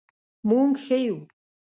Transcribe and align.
مونږ 0.49 0.71
ښه 0.85 0.97
یو 1.05 1.17